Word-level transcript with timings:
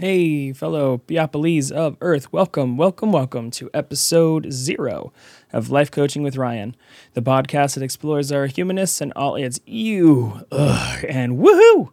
Hey, 0.00 0.52
fellow 0.52 0.98
Biopolese 1.08 1.72
of 1.72 1.96
Earth, 2.00 2.32
welcome, 2.32 2.76
welcome, 2.76 3.10
welcome 3.10 3.50
to 3.50 3.68
episode 3.74 4.52
zero 4.52 5.12
of 5.52 5.70
Life 5.70 5.90
Coaching 5.90 6.22
with 6.22 6.36
Ryan, 6.36 6.76
the 7.14 7.20
podcast 7.20 7.74
that 7.74 7.82
explores 7.82 8.30
our 8.30 8.46
humanness 8.46 9.00
and 9.00 9.12
all 9.16 9.34
its 9.34 9.58
you, 9.66 10.46
ugh, 10.52 11.04
and 11.08 11.38
woohoo! 11.38 11.90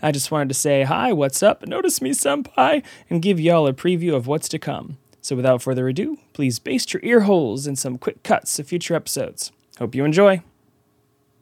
I 0.00 0.12
just 0.12 0.30
wanted 0.30 0.48
to 0.48 0.54
say 0.54 0.84
hi, 0.84 1.12
what's 1.12 1.42
up, 1.42 1.66
notice 1.66 2.00
me, 2.00 2.12
senpai, 2.12 2.82
and 3.10 3.20
give 3.20 3.38
y'all 3.38 3.66
a 3.66 3.74
preview 3.74 4.14
of 4.14 4.26
what's 4.26 4.48
to 4.48 4.58
come. 4.58 4.96
So 5.20 5.36
without 5.36 5.60
further 5.60 5.88
ado, 5.88 6.16
please 6.32 6.58
baste 6.58 6.94
your 6.94 7.02
ear 7.04 7.20
holes 7.20 7.66
in 7.66 7.76
some 7.76 7.98
quick 7.98 8.22
cuts 8.22 8.58
of 8.58 8.66
future 8.66 8.94
episodes. 8.94 9.52
Hope 9.78 9.94
you 9.94 10.06
enjoy. 10.06 10.40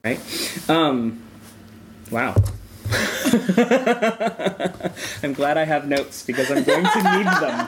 Right? 0.03 0.19
Um, 0.69 1.21
wow. 2.11 2.35
I'm 5.23 5.33
glad 5.33 5.57
I 5.57 5.65
have 5.65 5.87
notes 5.87 6.25
because 6.25 6.51
I'm 6.51 6.63
going 6.63 6.85
to 6.85 7.17
need 7.17 7.25
them. 7.25 7.67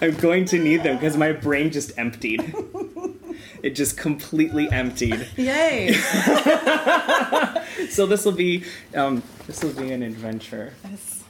I'm 0.00 0.14
going 0.16 0.44
to 0.46 0.58
need 0.58 0.82
them 0.82 0.96
because 0.96 1.16
my 1.16 1.32
brain 1.32 1.70
just 1.70 1.92
emptied. 1.98 2.54
It 3.62 3.70
just 3.70 3.96
completely 3.96 4.70
emptied. 4.70 5.26
Yay! 5.36 5.94
So 7.90 8.06
this 8.06 8.24
will 8.24 8.32
be 8.32 8.64
um, 8.94 9.22
this 9.46 9.62
will 9.62 9.72
be 9.72 9.92
an 9.92 10.02
adventure. 10.02 10.72
Yes. 10.88 11.24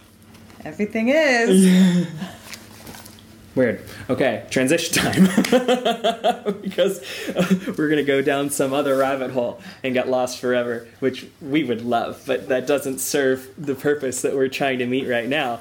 Everything 0.65 1.09
is. 1.09 2.07
Weird. 3.59 3.83
Okay, 4.09 4.47
transition 4.51 4.95
time. 4.95 5.25
because 6.63 7.03
uh, 7.35 7.73
we're 7.77 7.89
going 7.89 7.97
to 7.97 8.05
go 8.05 8.23
down 8.23 8.51
some 8.51 8.73
other 8.73 8.97
rabbit 8.97 9.33
hole 9.33 9.61
and 9.83 9.95
get 9.95 10.09
lost 10.09 10.39
forever, 10.39 10.87
which 11.01 11.27
we 11.43 11.65
would 11.65 11.83
love, 11.83 12.23
but 12.25 12.47
that 12.51 12.69
doesn't 12.69 13.01
serve 13.01 13.53
the 13.59 13.75
purpose 13.75 14.23
that 14.23 14.37
we're 14.37 14.47
trying 14.47 14.79
to 14.79 14.87
meet 14.87 15.09
right 15.09 15.29
now. 15.29 15.59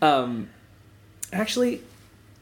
um, 0.00 0.48
actually, 1.32 1.82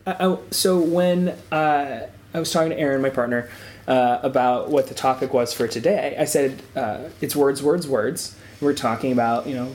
I, 0.07 0.27
I, 0.27 0.39
so 0.51 0.79
when 0.81 1.31
uh, 1.51 2.09
I 2.35 2.39
was 2.39 2.53
talking 2.53 2.69
to 2.69 2.79
Aaron, 2.79 3.01
my 3.01 3.09
partner, 3.09 3.49
uh, 3.89 4.19
about 4.23 4.69
what 4.69 4.89
the 4.89 4.95
topic 4.95 5.33
was 5.33 5.55
for 5.55 5.67
today, 5.67 6.17
I 6.19 6.27
said 6.27 6.61
uh, 6.77 7.09
it's 7.23 7.35
words, 7.35 7.63
words, 7.63 7.89
words. 7.89 8.37
We're 8.61 8.75
talking 8.75 9.11
about, 9.11 9.47
you 9.47 9.55
know, 9.55 9.75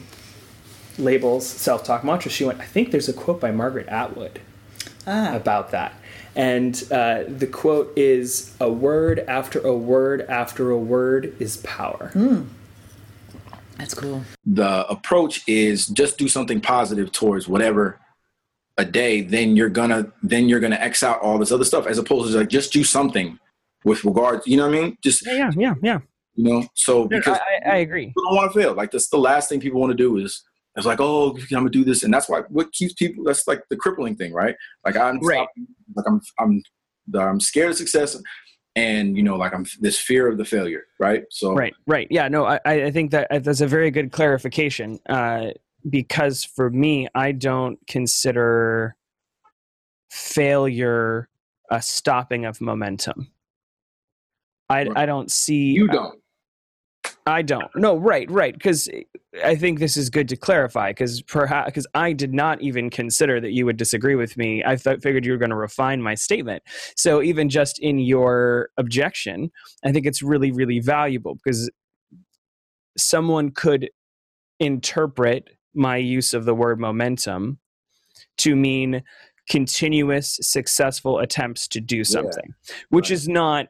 labels, 0.98 1.48
self 1.48 1.84
talk 1.84 2.04
mantra, 2.04 2.30
she 2.32 2.44
went, 2.46 2.60
I 2.60 2.66
think 2.66 2.92
there's 2.92 3.10
a 3.10 3.14
quote 3.14 3.40
by 3.42 3.52
Margaret 3.52 3.88
Atwood 3.88 4.40
Ah. 5.06 5.36
about 5.36 5.72
that. 5.72 5.94
And 6.36 6.76
uh, 6.92 7.24
the 7.28 7.48
quote 7.48 7.92
is 7.98 8.56
a 8.60 8.70
word 8.72 9.20
after 9.28 9.60
a 9.60 9.74
word 9.76 10.22
after 10.30 10.70
a 10.70 10.78
word 10.78 11.36
is 11.40 11.58
power. 11.58 12.12
That's 13.78 13.94
cool. 13.94 14.24
the 14.46 14.88
approach 14.88 15.44
is 15.48 15.88
just 15.88 16.18
do 16.18 16.28
something 16.28 16.60
positive 16.62 17.12
towards 17.12 17.48
whatever 17.48 18.00
a 18.80 18.86
day 18.86 19.22
then 19.22 19.56
you're 19.56 19.70
gonna 19.70 20.12
then 20.24 20.50
you're 20.50 20.60
gonna 20.60 20.76
x 20.78 21.04
out 21.04 21.20
all 21.22 21.38
this 21.38 21.52
other 21.52 21.64
stuff 21.64 21.86
as 21.88 21.98
opposed 22.00 22.32
to 22.32 22.38
like 22.40 22.50
just 22.50 22.72
do 22.74 22.84
something 22.84 23.38
with 23.84 24.04
regards 24.04 24.46
you 24.48 24.58
know 24.58 24.68
what 24.68 24.76
i 24.78 24.82
mean 24.82 24.98
just 25.04 25.26
Yeah, 25.26 25.34
yeah, 25.34 25.52
yeah, 25.58 25.74
yeah. 25.82 26.00
you 26.36 26.44
know 26.44 26.68
so 26.76 27.08
because 27.08 27.38
I, 27.66 27.70
I 27.70 27.76
agree. 27.78 28.08
people 28.08 28.24
don't 28.24 28.36
want 28.36 28.52
to 28.54 28.60
fail 28.60 28.74
like 28.74 28.90
that's 28.92 29.10
the 29.10 29.18
last 29.18 29.48
thing 29.50 29.60
people 29.60 29.80
want 29.80 29.92
to 29.92 29.98
do 29.98 30.18
is 30.18 30.44
it's 30.78 30.86
like 30.86 31.00
oh 31.02 31.32
i'm 31.36 31.46
gonna 31.52 31.70
do 31.70 31.84
this 31.84 32.04
and 32.04 32.14
that's 32.14 32.30
why 32.30 32.42
what 32.50 32.72
keeps 32.72 32.94
people 32.94 33.24
that's 33.24 33.48
like 33.48 33.62
the 33.70 33.76
crippling 33.76 34.16
thing 34.16 34.32
right 34.34 34.56
like 34.86 34.96
i'm 34.96 35.20
Right. 35.20 35.48
like 35.96 36.06
i'm 36.08 36.22
i'm 36.40 36.62
i'm 37.20 37.40
scared 37.40 37.72
of 37.72 37.76
success 37.78 38.16
and 38.76 39.18
you 39.18 39.24
know 39.24 39.36
like 39.36 39.54
i'm 39.54 39.66
this 39.82 40.00
fear 40.00 40.28
of 40.28 40.38
the 40.38 40.46
failure 40.46 40.84
right 41.00 41.24
so 41.32 41.54
Right, 41.56 41.74
right. 41.88 42.08
Yeah, 42.12 42.28
no, 42.28 42.46
I, 42.46 42.60
I 42.66 42.92
think 42.92 43.10
that 43.12 43.28
uh, 43.32 43.40
that's 43.40 43.62
a 43.62 43.68
very 43.68 43.90
good 43.92 44.12
clarification 44.12 45.00
uh, 45.10 45.48
because 45.90 46.44
for 46.44 46.70
me, 46.70 47.08
I 47.16 47.32
don't 47.32 47.80
consider 47.88 48.96
failure 50.12 51.30
a 51.72 51.82
stopping 51.82 52.46
of 52.46 52.62
momentum. 52.62 53.32
I, 54.70 54.84
Right. 54.84 54.92
I 54.98 55.06
don't 55.06 55.32
see 55.32 55.72
you 55.72 55.88
don't 55.88 56.20
I 57.26 57.42
don't. 57.42 57.70
No, 57.76 57.98
right, 57.98 58.30
right. 58.32 58.54
Because 58.54 58.90
I 59.44 59.56
think 59.56 59.80
this 59.80 59.98
is 59.98 60.10
good 60.10 60.30
to 60.30 60.38
clarify. 60.38 60.92
Because 60.92 61.22
perhaps 61.22 61.68
because 61.68 61.88
I 61.94 62.14
did 62.14 62.34
not 62.34 62.62
even 62.62 62.90
consider 62.90 63.42
that 63.42 63.52
you 63.52 63.66
would 63.66 63.78
disagree 63.78 64.16
with 64.16 64.38
me. 64.38 64.64
I 64.64 64.78
thought 64.78 65.02
figured 65.02 65.26
you 65.26 65.32
were 65.34 65.38
going 65.38 65.50
to 65.50 65.56
refine 65.56 66.02
my 66.02 66.16
statement. 66.16 66.64
So 66.96 67.22
even 67.22 67.50
just 67.50 67.80
in 67.80 68.00
your 68.00 68.70
objection, 68.78 69.52
I 69.84 69.92
think 69.92 70.06
it's 70.06 70.22
really, 70.22 70.52
really 70.52 70.80
valuable 70.80 71.36
because 71.36 71.70
someone 72.98 73.52
could 73.52 73.90
interpret 74.60 75.50
my 75.74 75.98
use 75.98 76.34
of 76.34 76.46
the 76.46 76.56
word 76.56 76.80
momentum 76.80 77.60
to 78.38 78.56
mean 78.56 79.04
continuous 79.50 80.38
successful 80.42 81.20
attempts 81.20 81.68
to 81.70 81.80
do 81.80 82.04
something 82.04 82.54
which 82.90 83.10
right. 83.10 83.16
is 83.16 83.30
not 83.30 83.68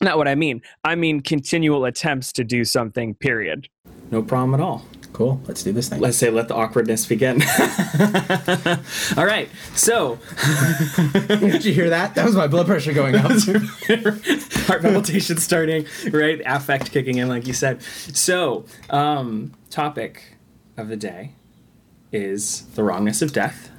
not 0.00 0.16
what 0.16 0.28
I 0.28 0.34
mean. 0.34 0.62
I 0.84 0.94
mean 0.94 1.20
continual 1.20 1.84
attempts 1.84 2.32
to 2.32 2.44
do 2.44 2.64
something, 2.64 3.14
period. 3.14 3.68
No 4.10 4.22
problem 4.22 4.54
at 4.54 4.60
all. 4.60 4.84
Cool. 5.12 5.40
Let's 5.46 5.62
do 5.62 5.72
this 5.72 5.88
thing. 5.88 6.00
Let's 6.00 6.16
say 6.16 6.30
let 6.30 6.48
the 6.48 6.54
awkwardness 6.54 7.04
begin. 7.04 7.42
all 9.16 9.26
right. 9.26 9.48
So, 9.74 10.18
Did 11.28 11.64
you 11.64 11.72
hear 11.72 11.90
that? 11.90 12.14
That 12.14 12.24
was 12.24 12.36
my 12.36 12.46
blood 12.46 12.66
pressure 12.66 12.92
going 12.92 13.16
up. 13.16 13.30
heart 13.30 14.82
palpitation 14.82 15.36
starting, 15.38 15.86
right? 16.10 16.40
Affect 16.46 16.92
kicking 16.92 17.18
in, 17.18 17.28
like 17.28 17.46
you 17.46 17.52
said. 17.52 17.82
So, 17.82 18.64
um, 18.88 19.52
topic 19.68 20.36
of 20.76 20.88
the 20.88 20.96
day 20.96 21.32
is 22.12 22.62
the 22.74 22.84
wrongness 22.84 23.20
of 23.20 23.32
death. 23.32 23.70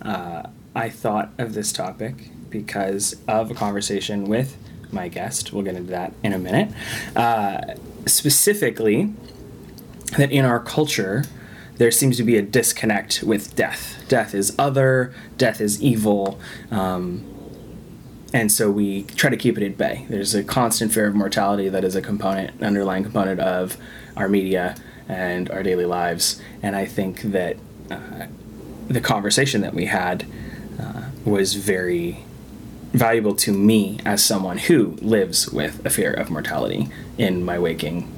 Uh, 0.00 0.44
I 0.74 0.88
thought 0.88 1.32
of 1.36 1.54
this 1.54 1.72
topic 1.72 2.30
because 2.48 3.16
of 3.28 3.50
a 3.50 3.54
conversation 3.54 4.24
with 4.24 4.56
my 4.92 5.08
guest. 5.08 5.52
We'll 5.52 5.64
get 5.64 5.76
into 5.76 5.90
that 5.90 6.12
in 6.22 6.32
a 6.32 6.38
minute. 6.38 6.72
Uh, 7.16 7.74
specifically, 8.06 9.12
that 10.16 10.30
in 10.30 10.44
our 10.44 10.60
culture, 10.60 11.24
there 11.76 11.90
seems 11.90 12.16
to 12.18 12.22
be 12.22 12.36
a 12.36 12.42
disconnect 12.42 13.22
with 13.22 13.56
death. 13.56 14.04
Death 14.08 14.34
is 14.34 14.54
other, 14.58 15.14
death 15.38 15.60
is 15.60 15.82
evil. 15.82 16.38
Um, 16.70 17.26
and 18.32 18.52
so 18.52 18.70
we 18.70 19.04
try 19.04 19.30
to 19.30 19.36
keep 19.36 19.56
it 19.56 19.64
at 19.64 19.76
bay. 19.76 20.06
There's 20.08 20.34
a 20.34 20.44
constant 20.44 20.92
fear 20.92 21.06
of 21.06 21.14
mortality 21.14 21.68
that 21.68 21.82
is 21.82 21.96
a 21.96 22.02
component, 22.02 22.62
underlying 22.62 23.02
component 23.02 23.40
of 23.40 23.76
our 24.16 24.28
media 24.28 24.76
and 25.08 25.50
our 25.50 25.62
daily 25.62 25.86
lives. 25.86 26.40
And 26.62 26.76
I 26.76 26.84
think 26.86 27.22
that 27.22 27.56
uh, 27.90 28.26
the 28.88 29.00
conversation 29.00 29.62
that 29.62 29.74
we 29.74 29.86
had 29.86 30.26
uh, 30.80 31.04
was 31.24 31.54
very 31.54 32.24
valuable 32.92 33.34
to 33.36 33.52
me 33.52 34.00
as 34.04 34.24
someone 34.24 34.58
who 34.58 34.96
lives 35.00 35.50
with 35.50 35.84
a 35.86 35.90
fear 35.90 36.12
of 36.12 36.30
mortality 36.30 36.88
in 37.18 37.44
my 37.44 37.58
waking, 37.58 38.10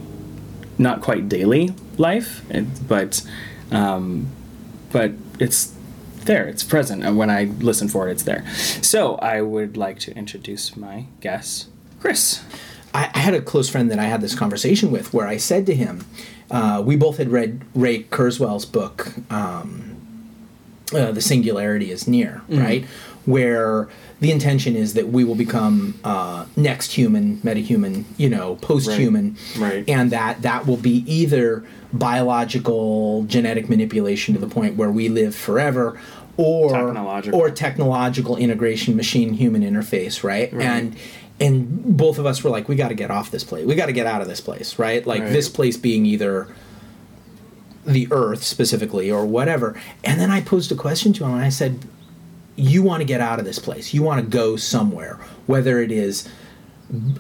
not 0.79 1.03
quite 1.03 1.29
daily 1.29 1.75
life, 1.99 2.43
but 2.89 3.23
um, 3.71 4.29
but 4.91 5.13
it's 5.39 5.75
there, 6.25 6.47
it's 6.47 6.63
present, 6.63 7.03
and 7.05 7.17
when 7.17 7.31
I 7.31 7.45
listen 7.45 7.89
for 7.89 8.09
it, 8.09 8.13
it's 8.13 8.23
there. 8.23 8.47
So 8.83 9.17
I 9.17 9.41
would 9.41 9.77
like 9.77 9.99
to 10.01 10.17
introduce 10.17 10.77
my 10.77 11.07
guest, 11.21 11.69
Chris. 12.01 12.43
I, 12.95 13.11
I 13.15 13.19
had 13.19 13.35
a 13.35 13.41
close 13.41 13.69
friend 13.69 13.91
that 13.91 13.99
I 13.99 14.05
had 14.05 14.21
this 14.21 14.35
conversation 14.35 14.91
with 14.91 15.13
where 15.15 15.27
I 15.27 15.39
said 15.39 15.67
to 15.67 15.75
him, 15.75 16.05
uh, 16.51 16.83
we 16.85 16.97
both 16.97 17.17
had 17.17 17.31
read 17.31 17.63
Ray 17.75 18.05
Kurzweil's 18.05 18.67
book, 18.67 19.15
um, 19.31 19.92
uh, 20.95 21.13
The 21.13 21.21
Singularity 21.21 21.91
is 21.91 22.07
Near, 22.09 22.43
right? 22.49 22.85
Where 23.25 23.89
the 24.21 24.31
intention 24.33 24.75
is 24.77 24.95
that 24.95 25.09
we 25.09 25.23
will 25.25 25.35
become 25.37 25.99
uh, 26.05 26.47
next 26.57 26.93
human, 26.93 27.37
metahuman, 27.39 28.05
you 28.17 28.29
know, 28.29 28.57
post-human, 28.57 29.37
Right. 29.59 29.85
and 29.89 30.11
that 30.11 30.43
that 30.43 30.67
will 30.67 30.77
be 30.77 31.05
either 31.07 31.65
biological 31.93 33.25
genetic 33.25 33.69
manipulation 33.69 34.35
to 34.35 34.41
the 34.41 34.47
point 34.49 34.77
where 34.77 34.91
we 34.91 35.09
live 35.09 35.35
forever, 35.35 35.99
or 36.37 36.71
Technological. 36.73 37.39
or 37.41 37.51
technological 37.51 38.37
integration, 38.37 38.97
machine 38.97 39.35
human 39.35 39.63
interface, 39.63 40.23
right? 40.25 40.53
And 40.53 40.97
and 41.41 41.97
both 41.97 42.19
of 42.19 42.27
us 42.27 42.43
were 42.45 42.51
like, 42.51 42.69
we 42.69 42.77
got 42.77 42.89
to 42.89 42.95
get 42.95 43.11
off 43.11 43.31
this 43.31 43.43
place. 43.45 43.67
We 43.67 43.75
got 43.75 43.87
to 43.87 43.93
get 43.93 44.07
out 44.07 44.21
of 44.23 44.29
this 44.29 44.41
place, 44.41 44.79
right? 44.79 45.05
Like 45.07 45.23
Right. 45.23 45.33
this 45.33 45.49
place 45.49 45.77
being 45.77 46.07
either 46.07 46.47
the 47.85 48.09
Earth 48.11 48.43
specifically 48.43 49.11
or 49.11 49.27
whatever. 49.27 49.79
And 50.05 50.21
then 50.21 50.31
I 50.31 50.41
posed 50.41 50.71
a 50.71 50.77
question 50.77 51.13
to 51.15 51.25
him, 51.25 51.33
and 51.33 51.45
I 51.45 51.49
said, 51.49 51.81
"You 52.57 52.83
want 52.83 53.01
to 53.01 53.05
get 53.05 53.21
out 53.21 53.39
of 53.39 53.45
this 53.45 53.59
place? 53.59 53.93
You 53.93 54.03
want 54.03 54.21
to 54.25 54.27
go 54.27 54.57
somewhere, 54.57 55.19
whether 55.47 55.81
it 55.81 55.91
is." 55.91 56.29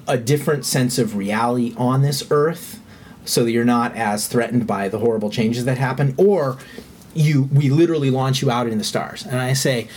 a 0.06 0.18
different 0.18 0.64
sense 0.64 0.98
of 0.98 1.16
reality 1.16 1.74
on 1.76 2.02
this 2.02 2.24
earth 2.30 2.80
so 3.24 3.44
that 3.44 3.50
you're 3.50 3.64
not 3.64 3.94
as 3.96 4.26
threatened 4.26 4.66
by 4.66 4.88
the 4.88 4.98
horrible 4.98 5.30
changes 5.30 5.64
that 5.64 5.78
happen 5.78 6.14
or 6.18 6.58
you 7.14 7.44
we 7.44 7.70
literally 7.70 8.10
launch 8.10 8.42
you 8.42 8.50
out 8.50 8.66
in 8.66 8.78
the 8.78 8.84
stars 8.84 9.24
and 9.24 9.40
i 9.40 9.52
say 9.52 9.88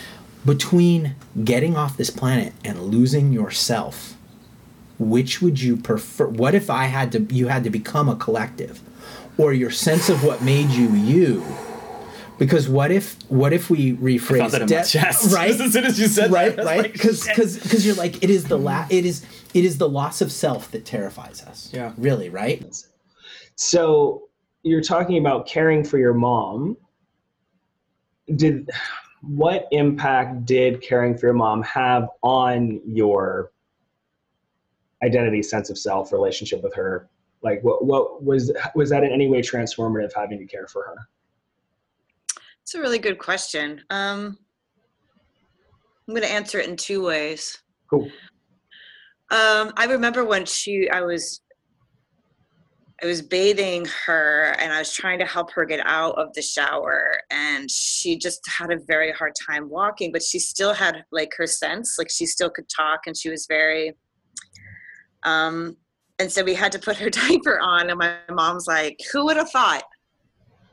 between 0.45 1.15
getting 1.43 1.75
off 1.75 1.97
this 1.97 2.09
planet 2.09 2.53
and 2.63 2.79
losing 2.83 3.33
yourself 3.33 4.15
which 4.97 5.41
would 5.41 5.59
you 5.59 5.75
prefer 5.75 6.27
what 6.27 6.55
if 6.55 6.69
i 6.69 6.85
had 6.85 7.11
to 7.11 7.21
you 7.33 7.47
had 7.47 7.63
to 7.63 7.69
become 7.69 8.07
a 8.07 8.15
collective 8.15 8.79
or 9.37 9.53
your 9.53 9.71
sense 9.71 10.09
of 10.09 10.23
what 10.23 10.41
made 10.41 10.69
you 10.69 10.89
you 10.93 11.45
Because 12.37 12.67
what 12.67 12.91
if 12.91 13.15
what 13.29 13.53
if 13.53 13.69
we 13.69 13.93
rephrase 13.93 14.51
that 14.51 14.61
in 14.61 14.69
my 14.69 14.83
death 14.83 15.33
right? 15.33 15.51
As 15.51 15.73
soon 15.73 15.85
as 15.85 15.99
you 15.99 16.07
said 16.07 16.31
that, 16.31 16.33
right, 16.33 16.59
I 16.59 16.63
right, 16.63 16.77
like, 16.83 16.93
because 16.93 17.23
shit. 17.23 17.63
because 17.63 17.85
you're 17.85 17.95
like 17.95 18.23
it 18.23 18.29
is 18.29 18.45
the 18.45 18.57
la- 18.57 18.87
it 18.89 19.05
is 19.05 19.25
it 19.53 19.63
is 19.63 19.77
the 19.77 19.87
loss 19.87 20.21
of 20.21 20.31
self 20.31 20.71
that 20.71 20.85
terrifies 20.85 21.41
us. 21.43 21.71
Yeah. 21.73 21.93
really, 21.97 22.29
right? 22.29 22.63
So 23.55 24.27
you're 24.63 24.81
talking 24.81 25.17
about 25.17 25.47
caring 25.47 25.83
for 25.83 25.97
your 25.97 26.13
mom. 26.13 26.75
Did 28.35 28.69
what 29.21 29.67
impact 29.71 30.45
did 30.45 30.81
caring 30.81 31.17
for 31.17 31.27
your 31.27 31.35
mom 31.35 31.63
have 31.63 32.09
on 32.21 32.81
your 32.85 33.51
identity, 35.03 35.41
sense 35.43 35.69
of 35.69 35.77
self, 35.77 36.11
relationship 36.11 36.63
with 36.63 36.73
her? 36.75 37.07
Like 37.45 37.63
what 37.63 37.85
what 37.85 38.23
was 38.23 38.51
was 38.73 38.89
that 38.89 39.03
in 39.03 39.11
any 39.11 39.29
way 39.29 39.41
transformative 39.41 40.11
having 40.13 40.39
to 40.39 40.45
care 40.45 40.67
for 40.67 40.83
her? 40.83 40.95
It's 42.63 42.73
a 42.73 42.81
really 42.81 42.97
good 42.97 43.19
question. 43.19 43.83
Um, 43.91 44.39
I'm 46.07 46.15
going 46.15 46.27
to 46.27 46.31
answer 46.31 46.59
it 46.59 46.67
in 46.67 46.75
two 46.75 47.03
ways. 47.03 47.61
Cool. 47.87 48.09
Um, 49.29 49.71
I 49.77 49.85
remember 49.87 50.25
when 50.25 50.45
she, 50.45 50.89
I 50.89 51.01
was, 51.01 51.41
I 53.03 53.05
was 53.05 53.21
bathing 53.21 53.85
her, 54.07 54.55
and 54.57 54.73
I 54.73 54.79
was 54.79 54.91
trying 54.91 55.19
to 55.19 55.25
help 55.25 55.51
her 55.51 55.65
get 55.65 55.85
out 55.85 56.17
of 56.17 56.33
the 56.33 56.41
shower, 56.41 57.21
and 57.29 57.69
she 57.69 58.17
just 58.17 58.41
had 58.47 58.71
a 58.71 58.79
very 58.87 59.11
hard 59.11 59.33
time 59.47 59.69
walking, 59.69 60.11
but 60.11 60.23
she 60.23 60.39
still 60.39 60.73
had 60.73 61.03
like 61.11 61.33
her 61.37 61.45
sense, 61.45 61.99
like 61.99 62.09
she 62.09 62.25
still 62.25 62.49
could 62.49 62.67
talk, 62.67 63.01
and 63.05 63.15
she 63.15 63.29
was 63.29 63.45
very. 63.47 63.93
Um, 65.21 65.77
and 66.19 66.31
so 66.31 66.43
we 66.43 66.53
had 66.53 66.71
to 66.71 66.79
put 66.79 66.97
her 66.97 67.09
diaper 67.21 67.59
on, 67.59 67.89
and 67.89 67.99
my 67.99 68.17
mom's 68.31 68.67
like, 68.67 68.97
"Who 69.11 69.25
would 69.25 69.37
have 69.37 69.49
thought?" 69.51 69.83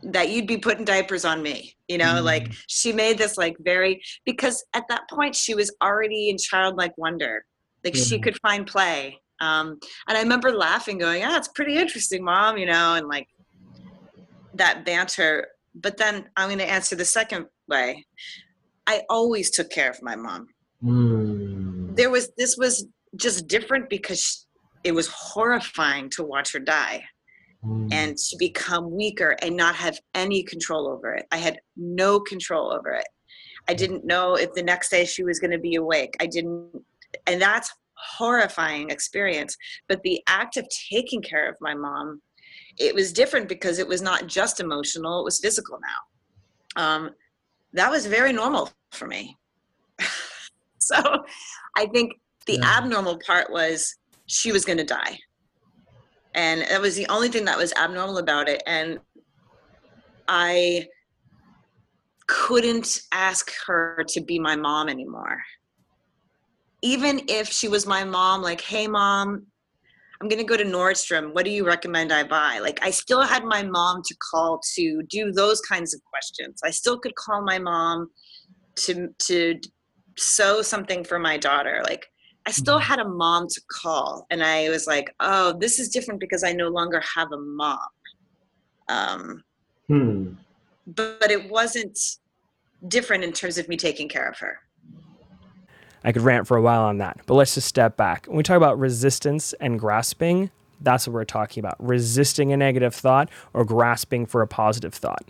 that 0.05 0.31
you'd 0.31 0.49
be 0.49 0.57
putting 0.59 0.85
diapers 0.85 1.25
on 1.25 1.41
me 1.41 1.77
you 1.87 1.97
know 1.97 2.21
like 2.21 2.53
she 2.67 2.93
made 2.93 3.17
this 3.17 3.37
like 3.37 3.55
very 3.61 4.03
because 4.27 4.65
at 4.75 4.83
that 4.89 5.03
point 5.09 5.33
she 5.33 5.55
was 5.55 5.73
already 5.81 6.29
in 6.29 6.37
childlike 6.37 6.93
wonder 6.99 7.45
like 7.85 7.95
she 7.95 8.19
Mhm. 8.19 8.23
could 8.25 8.37
find 8.43 8.67
play 8.67 9.21
um 9.41 9.79
and 10.09 10.19
i 10.19 10.21
remember 10.21 10.51
laughing 10.51 10.99
going 10.99 11.23
ah 11.23 11.37
it's 11.37 11.47
pretty 11.55 11.77
interesting 11.77 12.25
mom 12.25 12.59
you 12.59 12.67
know 12.67 12.95
and 12.95 13.07
like 13.07 13.29
that 14.55 14.85
banter 14.85 15.47
but 15.77 15.97
then 15.97 16.29
i'm 16.37 16.49
going 16.49 16.59
to 16.59 16.69
answer 16.69 16.97
the 16.97 17.05
second 17.05 17.47
way 17.69 18.05
i 18.89 19.03
always 19.09 19.51
took 19.53 19.71
care 19.71 19.91
of 19.91 20.03
my 20.03 20.17
mom 20.17 20.49
Mm. 20.83 21.95
there 21.97 22.11
was 22.11 22.33
this 22.37 22.57
was 22.57 22.87
just 23.15 23.47
different 23.47 23.89
because 23.89 24.49
it 24.85 24.93
was 24.93 25.09
horrifying 25.09 26.11
to 26.11 26.25
watch 26.25 26.53
her 26.53 26.59
die 26.61 27.05
Mm. 27.65 27.93
and 27.93 28.17
to 28.19 28.37
become 28.39 28.91
weaker 28.91 29.37
and 29.41 29.57
not 29.57 29.77
have 29.77 29.97
any 30.15 30.43
control 30.43 30.89
over 30.89 31.15
it. 31.15 31.27
I 31.31 31.37
had 31.37 31.61
no 31.77 32.19
control 32.19 32.73
over 32.73 32.91
it. 32.91 33.07
I 33.69 33.75
didn't 33.75 34.05
know 34.05 34.35
if 34.35 34.53
the 34.55 34.65
next 34.65 34.89
day 34.91 35.05
she 35.05 35.23
was 35.23 35.39
going 35.39 35.53
to 35.53 35.59
be 35.61 35.77
awake. 35.77 36.17
I 36.19 36.27
didn't, 36.27 36.85
and 37.29 37.41
that's 37.41 37.73
horrifying 37.95 38.91
experience. 38.91 39.57
But 39.89 40.03
the 40.03 40.21
act 40.27 40.57
of 40.57 40.67
taking 40.91 41.23
care 41.23 41.49
of 41.49 41.57
my 41.61 41.73
mom, 41.73 42.21
it 42.79 42.97
was 42.97 43.13
different 43.13 43.49
because 43.49 43.79
it 43.79 43.87
was 43.87 44.03
not 44.03 44.27
just 44.27 44.59
emotional; 44.59 45.21
it 45.21 45.25
was 45.25 45.39
physical 45.39 45.79
now. 45.81 46.83
Um, 46.85 47.11
that 47.75 47.93
was 47.93 48.07
very 48.07 48.33
normal 48.33 48.73
for 48.91 49.07
me. 49.07 49.39
so, 50.79 50.97
I 51.77 51.87
think 51.87 52.15
the 52.47 52.55
Yeah. 52.55 52.79
abnormal 52.79 53.21
part 53.25 53.53
was 53.53 53.95
she 54.33 54.51
was 54.51 54.65
going 54.65 54.79
to 54.79 54.85
die. 54.85 55.19
And 56.35 56.63
that 56.63 56.81
was 56.81 56.97
the 56.97 57.07
only 57.09 57.29
thing 57.29 57.45
that 57.45 57.59
was 57.59 57.73
abnormal 57.75 58.19
about 58.19 58.49
it 58.49 58.63
and 58.67 58.99
i 60.29 60.87
couldn't 62.29 63.01
ask 63.13 63.53
her 63.67 64.05
to 64.09 64.23
be 64.23 64.39
my 64.39 64.57
mom 64.57 64.89
anymore. 64.89 65.43
Even 66.81 67.21
if 67.29 67.49
she 67.49 67.69
was 67.69 67.87
my 67.87 68.05
mom 68.05 68.41
like 68.41 68.63
hey 68.63 68.87
mom 68.87 69.47
i'm 70.21 70.29
going 70.29 70.39
to 70.39 70.47
go 70.47 70.57
to 70.57 70.65
nordstrom. 70.65 71.35
What 71.35 71.45
do 71.45 71.51
you 71.51 71.67
recommend 71.67 72.13
i 72.13 72.23
buy? 72.23 72.61
Like 72.63 72.79
i 72.83 72.91
still 72.91 73.23
had 73.23 73.45
my 73.45 73.63
mom 73.63 74.01
to 74.07 74.15
call 74.31 74.61
to 74.77 75.03
do 75.11 75.33
those 75.33 75.61
kinds 75.61 75.93
of 75.93 76.01
questions. 76.05 76.61
I 76.65 76.71
still 76.71 76.99
could 76.99 77.15
call 77.17 77.43
my 77.43 77.59
mom 77.59 78.09
to 78.85 79.09
to 79.27 79.61
sew 80.17 80.63
something 80.63 81.05
for 81.05 81.19
my 81.19 81.37
daughter. 81.37 81.83
Like 81.85 82.07
I 82.47 82.51
still 82.51 82.79
had 82.79 82.99
a 82.99 83.09
mom 83.09 83.47
to 83.49 83.61
call, 83.69 84.27
and 84.31 84.43
I 84.43 84.69
was 84.69 84.87
like, 84.87 85.15
"Oh, 85.21 85.53
this 85.59 85.79
is 85.79 85.89
different 85.89 86.21
because 86.21 86.43
I 86.43 86.53
no 86.53 86.69
longer 86.69 87.01
have 87.15 87.31
a 87.33 87.39
mom." 87.39 87.79
Um, 88.89 89.45
Hmm. 89.89 90.35
but, 90.87 91.21
but 91.21 91.31
it 91.31 91.51
wasn't 91.51 91.99
different 92.89 93.25
in 93.25 93.33
terms 93.33 93.59
of 93.59 93.69
me 93.69 93.77
taking 93.77 94.09
care 94.09 94.29
of 94.29 94.39
her. 94.39 94.59
I 96.05 96.11
could 96.13 96.23
rant 96.23 96.49
for 96.49 96.57
a 96.57 96.63
while 96.63 96.83
on 96.83 96.99
that, 96.99 97.21
but 97.27 97.35
let's 97.35 97.55
just 97.55 97.69
step 97.69 97.97
back. 97.97 98.27
When 98.27 98.37
we 98.37 98.43
talk 98.43 98.57
about 98.57 98.79
resistance 98.79 99.53
and 99.55 99.79
grasping, 99.79 100.51
that's 100.81 101.07
what 101.07 101.15
we're 101.15 101.25
talking 101.25 101.61
about 101.61 101.77
resisting 101.79 102.53
a 102.53 102.57
negative 102.57 102.95
thought 102.95 103.29
or 103.55 103.65
grasping 103.65 104.27
for 104.27 104.43
a 104.43 104.49
positive 104.49 104.95
thought. 104.95 105.25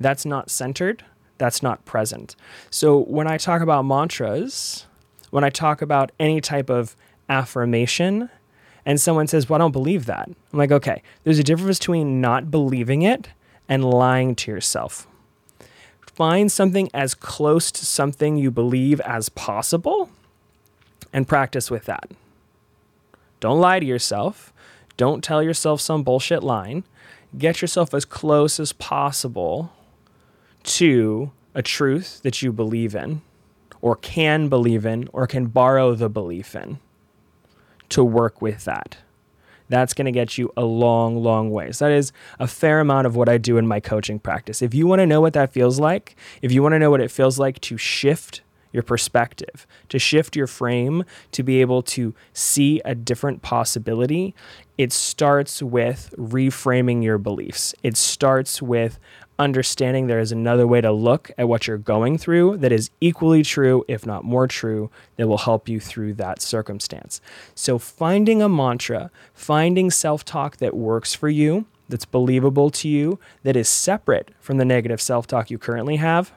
That's 0.00 0.24
not 0.24 0.50
centered, 0.50 1.04
that's 1.38 1.62
not 1.62 1.84
present. 1.84 2.34
So 2.70 3.00
when 3.00 3.26
I 3.26 3.36
talk 3.36 3.60
about 3.60 3.84
mantras, 3.84 4.86
when 5.36 5.44
I 5.44 5.50
talk 5.50 5.82
about 5.82 6.10
any 6.18 6.40
type 6.40 6.68
of 6.68 6.96
affirmation, 7.28 8.30
and 8.84 9.00
someone 9.00 9.26
says, 9.28 9.48
Well, 9.48 9.56
I 9.56 9.58
don't 9.58 9.72
believe 9.72 10.06
that, 10.06 10.28
I'm 10.28 10.58
like, 10.58 10.72
Okay, 10.72 11.02
there's 11.22 11.38
a 11.38 11.44
difference 11.44 11.78
between 11.78 12.20
not 12.20 12.50
believing 12.50 13.02
it 13.02 13.28
and 13.68 13.84
lying 13.84 14.34
to 14.36 14.50
yourself 14.50 15.06
find 16.16 16.50
something 16.50 16.88
as 16.94 17.14
close 17.14 17.70
to 17.70 17.84
something 17.84 18.38
you 18.38 18.50
believe 18.50 19.00
as 19.02 19.28
possible 19.28 20.08
and 21.12 21.28
practice 21.28 21.70
with 21.70 21.84
that. 21.84 22.10
Don't 23.38 23.60
lie 23.60 23.80
to 23.80 23.86
yourself. 23.86 24.50
Don't 24.96 25.22
tell 25.22 25.42
yourself 25.42 25.78
some 25.82 26.02
bullshit 26.02 26.42
line. 26.42 26.84
Get 27.36 27.60
yourself 27.60 27.92
as 27.92 28.06
close 28.06 28.58
as 28.58 28.72
possible 28.72 29.72
to 30.64 31.30
a 31.54 31.60
truth 31.60 32.22
that 32.22 32.40
you 32.40 32.50
believe 32.50 32.94
in, 32.94 33.20
or 33.80 33.96
can 33.96 34.48
believe 34.48 34.86
in, 34.86 35.08
or 35.12 35.26
can 35.26 35.46
borrow 35.46 35.94
the 35.94 36.08
belief 36.08 36.54
in 36.54 36.78
to 37.88 38.02
work 38.02 38.42
with 38.42 38.64
that 38.64 38.98
that's 39.68 39.94
going 39.94 40.06
to 40.06 40.12
get 40.12 40.38
you 40.38 40.52
a 40.56 40.64
long, 40.64 41.22
long 41.22 41.50
ways. 41.50 41.78
That 41.78 41.90
is 41.90 42.12
a 42.38 42.46
fair 42.46 42.80
amount 42.80 43.06
of 43.06 43.16
what 43.16 43.28
I 43.28 43.38
do 43.38 43.58
in 43.58 43.66
my 43.66 43.80
coaching 43.80 44.18
practice. 44.18 44.62
If 44.62 44.74
you 44.74 44.86
want 44.86 45.00
to 45.00 45.06
know 45.06 45.20
what 45.20 45.32
that 45.32 45.52
feels 45.52 45.80
like, 45.80 46.16
if 46.42 46.52
you 46.52 46.62
want 46.62 46.74
to 46.74 46.78
know 46.78 46.90
what 46.90 47.00
it 47.00 47.10
feels 47.10 47.38
like 47.38 47.60
to 47.62 47.76
shift 47.76 48.42
your 48.72 48.82
perspective, 48.82 49.66
to 49.88 49.98
shift 49.98 50.36
your 50.36 50.46
frame, 50.46 51.04
to 51.32 51.42
be 51.42 51.60
able 51.60 51.82
to 51.82 52.14
see 52.32 52.80
a 52.84 52.94
different 52.94 53.42
possibility, 53.42 54.34
it 54.78 54.92
starts 54.92 55.62
with 55.62 56.14
reframing 56.18 57.02
your 57.02 57.18
beliefs. 57.18 57.74
It 57.82 57.96
starts 57.96 58.60
with 58.60 58.98
understanding 59.38 60.06
there 60.06 60.20
is 60.20 60.32
another 60.32 60.66
way 60.66 60.80
to 60.80 60.92
look 60.92 61.30
at 61.36 61.48
what 61.48 61.66
you're 61.66 61.78
going 61.78 62.18
through 62.18 62.56
that 62.58 62.72
is 62.72 62.90
equally 63.00 63.42
true, 63.42 63.84
if 63.88 64.06
not 64.06 64.24
more 64.24 64.46
true, 64.46 64.90
that 65.16 65.28
will 65.28 65.38
help 65.38 65.68
you 65.68 65.78
through 65.78 66.14
that 66.14 66.40
circumstance. 66.40 67.20
So, 67.54 67.78
finding 67.78 68.42
a 68.42 68.48
mantra, 68.48 69.10
finding 69.34 69.90
self 69.90 70.24
talk 70.24 70.56
that 70.58 70.74
works 70.74 71.14
for 71.14 71.28
you, 71.28 71.66
that's 71.88 72.04
believable 72.04 72.70
to 72.70 72.88
you, 72.88 73.18
that 73.42 73.56
is 73.56 73.68
separate 73.68 74.30
from 74.40 74.56
the 74.56 74.64
negative 74.64 75.00
self 75.00 75.26
talk 75.26 75.50
you 75.50 75.58
currently 75.58 75.96
have, 75.96 76.32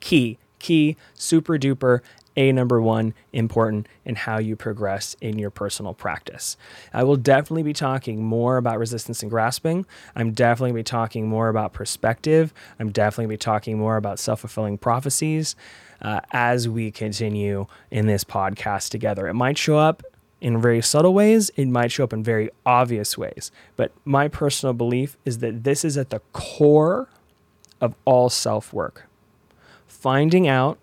key, 0.00 0.38
key, 0.60 0.96
super 1.14 1.58
duper, 1.58 2.00
a 2.36 2.52
number 2.52 2.80
one 2.80 3.12
important 3.32 3.86
in 4.04 4.14
how 4.14 4.38
you 4.38 4.56
progress 4.56 5.16
in 5.20 5.38
your 5.38 5.50
personal 5.50 5.92
practice. 5.92 6.56
I 6.92 7.02
will 7.02 7.16
definitely 7.16 7.64
be 7.64 7.72
talking 7.72 8.24
more 8.24 8.56
about 8.56 8.78
resistance 8.78 9.22
and 9.22 9.30
grasping. 9.30 9.84
I'm 10.14 10.32
definitely 10.32 10.72
be 10.72 10.84
talking 10.84 11.28
more 11.28 11.48
about 11.48 11.72
perspective. 11.72 12.54
I'm 12.78 12.90
definitely 12.92 13.34
be 13.34 13.38
talking 13.38 13.78
more 13.78 13.96
about 13.96 14.18
self 14.18 14.40
fulfilling 14.40 14.78
prophecies 14.78 15.56
uh, 16.00 16.20
as 16.32 16.68
we 16.68 16.90
continue 16.90 17.66
in 17.90 18.06
this 18.06 18.24
podcast 18.24 18.90
together. 18.90 19.28
It 19.28 19.34
might 19.34 19.58
show 19.58 19.76
up 19.76 20.02
in 20.40 20.60
very 20.60 20.80
subtle 20.80 21.12
ways, 21.12 21.50
it 21.56 21.68
might 21.68 21.92
show 21.92 22.04
up 22.04 22.14
in 22.14 22.22
very 22.22 22.48
obvious 22.64 23.18
ways. 23.18 23.50
But 23.76 23.92
my 24.06 24.28
personal 24.28 24.72
belief 24.72 25.18
is 25.26 25.38
that 25.38 25.64
this 25.64 25.84
is 25.84 25.98
at 25.98 26.08
the 26.08 26.20
core 26.32 27.08
of 27.80 27.94
all 28.06 28.30
self 28.30 28.72
work. 28.72 29.09
Finding 29.90 30.46
out 30.46 30.78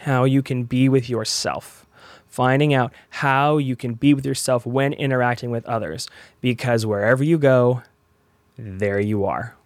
how 0.00 0.24
you 0.24 0.42
can 0.42 0.64
be 0.64 0.88
with 0.88 1.08
yourself, 1.08 1.86
finding 2.28 2.72
out 2.72 2.92
how 3.08 3.56
you 3.56 3.74
can 3.74 3.94
be 3.94 4.14
with 4.14 4.26
yourself 4.26 4.64
when 4.66 4.92
interacting 4.92 5.50
with 5.50 5.66
others, 5.66 6.08
because 6.40 6.86
wherever 6.86 7.24
you 7.24 7.38
go, 7.38 7.82
there 8.56 9.00
you 9.00 9.24
are. 9.24 9.56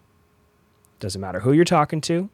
Doesn't 1.00 1.20
matter 1.20 1.40
who 1.40 1.52
you're 1.52 1.64
talking 1.64 2.00
to, 2.02 2.30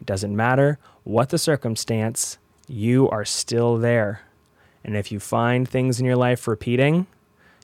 it 0.00 0.06
doesn't 0.06 0.34
matter 0.34 0.78
what 1.02 1.28
the 1.28 1.38
circumstance, 1.38 2.38
you 2.68 3.10
are 3.10 3.24
still 3.24 3.76
there. 3.76 4.22
And 4.84 4.96
if 4.96 5.10
you 5.12 5.20
find 5.20 5.68
things 5.68 5.98
in 5.98 6.06
your 6.06 6.16
life 6.16 6.46
repeating, 6.46 7.06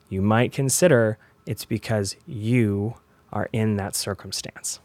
you 0.09 0.21
might 0.21 0.53
consider 0.53 1.19
it's 1.47 1.65
because 1.65 2.17
you 2.27 2.97
are 3.33 3.49
in 3.53 3.77
that 3.77 3.95
circumstance. 3.95 4.81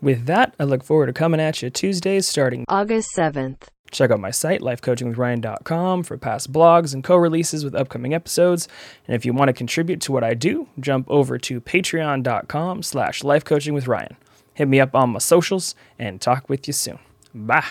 With 0.00 0.26
that, 0.26 0.54
I 0.58 0.64
look 0.64 0.82
forward 0.82 1.06
to 1.06 1.12
coming 1.12 1.40
at 1.40 1.62
you 1.62 1.70
Tuesdays 1.70 2.26
starting 2.26 2.64
August 2.68 3.10
7th. 3.16 3.68
Check 3.90 4.10
out 4.10 4.20
my 4.20 4.30
site, 4.30 4.60
lifecoachingwithryan.com, 4.60 6.04
for 6.04 6.16
past 6.16 6.52
blogs 6.52 6.94
and 6.94 7.02
co 7.02 7.16
releases 7.16 7.64
with 7.64 7.74
upcoming 7.74 8.14
episodes. 8.14 8.68
And 9.06 9.16
if 9.16 9.26
you 9.26 9.32
want 9.32 9.48
to 9.48 9.52
contribute 9.52 10.00
to 10.02 10.12
what 10.12 10.24
I 10.24 10.34
do, 10.34 10.68
jump 10.78 11.10
over 11.10 11.38
to 11.38 11.60
patreon.com 11.60 12.82
slash 12.82 13.22
lifecoachingwithryan. 13.22 14.14
Hit 14.54 14.68
me 14.68 14.80
up 14.80 14.94
on 14.94 15.10
my 15.10 15.18
socials 15.18 15.74
and 15.98 16.20
talk 16.20 16.48
with 16.48 16.66
you 16.66 16.72
soon. 16.72 16.98
Bye. 17.34 17.64